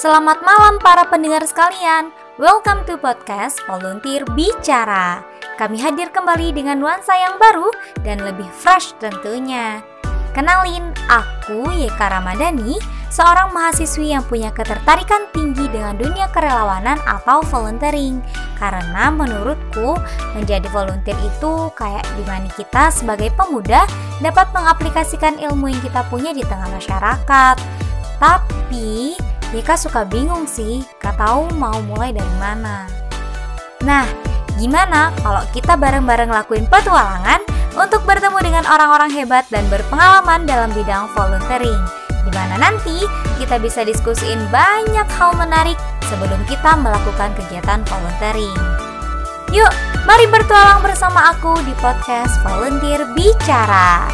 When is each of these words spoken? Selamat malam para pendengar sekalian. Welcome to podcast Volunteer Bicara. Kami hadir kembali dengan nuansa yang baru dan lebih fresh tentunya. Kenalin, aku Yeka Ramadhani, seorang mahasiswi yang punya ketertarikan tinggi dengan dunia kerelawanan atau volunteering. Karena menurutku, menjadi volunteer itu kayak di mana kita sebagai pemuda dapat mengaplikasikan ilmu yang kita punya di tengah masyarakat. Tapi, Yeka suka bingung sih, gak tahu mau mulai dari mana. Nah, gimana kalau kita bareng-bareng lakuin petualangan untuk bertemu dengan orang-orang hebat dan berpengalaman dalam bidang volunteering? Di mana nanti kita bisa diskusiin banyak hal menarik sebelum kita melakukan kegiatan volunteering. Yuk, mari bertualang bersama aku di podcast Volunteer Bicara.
Selamat 0.00 0.40
malam 0.40 0.80
para 0.80 1.04
pendengar 1.12 1.44
sekalian. 1.44 2.08
Welcome 2.40 2.88
to 2.88 2.96
podcast 2.96 3.60
Volunteer 3.68 4.24
Bicara. 4.32 5.20
Kami 5.60 5.76
hadir 5.76 6.08
kembali 6.08 6.56
dengan 6.56 6.80
nuansa 6.80 7.12
yang 7.20 7.36
baru 7.36 7.68
dan 8.00 8.24
lebih 8.24 8.48
fresh 8.48 8.96
tentunya. 8.96 9.84
Kenalin, 10.32 10.96
aku 11.04 11.68
Yeka 11.68 12.16
Ramadhani, 12.16 12.80
seorang 13.12 13.52
mahasiswi 13.52 14.16
yang 14.16 14.24
punya 14.24 14.48
ketertarikan 14.56 15.28
tinggi 15.36 15.68
dengan 15.68 16.00
dunia 16.00 16.32
kerelawanan 16.32 16.96
atau 17.04 17.44
volunteering. 17.52 18.24
Karena 18.56 19.12
menurutku, 19.12 20.00
menjadi 20.32 20.64
volunteer 20.72 21.20
itu 21.20 21.68
kayak 21.76 22.08
di 22.16 22.24
mana 22.24 22.48
kita 22.56 22.88
sebagai 22.88 23.28
pemuda 23.36 23.84
dapat 24.24 24.48
mengaplikasikan 24.56 25.36
ilmu 25.44 25.68
yang 25.68 25.82
kita 25.84 26.00
punya 26.08 26.32
di 26.32 26.40
tengah 26.40 26.72
masyarakat. 26.72 27.56
Tapi, 28.16 29.12
Yeka 29.50 29.74
suka 29.74 30.06
bingung 30.06 30.46
sih, 30.46 30.86
gak 31.02 31.18
tahu 31.18 31.50
mau 31.58 31.74
mulai 31.82 32.14
dari 32.14 32.34
mana. 32.38 32.86
Nah, 33.82 34.06
gimana 34.62 35.10
kalau 35.26 35.42
kita 35.50 35.74
bareng-bareng 35.74 36.30
lakuin 36.30 36.70
petualangan 36.70 37.42
untuk 37.74 38.06
bertemu 38.06 38.38
dengan 38.46 38.64
orang-orang 38.70 39.10
hebat 39.10 39.42
dan 39.50 39.66
berpengalaman 39.66 40.46
dalam 40.46 40.70
bidang 40.70 41.10
volunteering? 41.18 41.82
Di 42.22 42.30
mana 42.30 42.62
nanti 42.62 43.02
kita 43.42 43.58
bisa 43.58 43.82
diskusiin 43.82 44.38
banyak 44.54 45.08
hal 45.18 45.34
menarik 45.34 45.74
sebelum 46.06 46.38
kita 46.46 46.78
melakukan 46.78 47.34
kegiatan 47.34 47.82
volunteering. 47.90 48.54
Yuk, 49.50 49.72
mari 50.06 50.30
bertualang 50.30 50.78
bersama 50.78 51.34
aku 51.34 51.58
di 51.66 51.74
podcast 51.82 52.38
Volunteer 52.46 53.02
Bicara. 53.18 54.06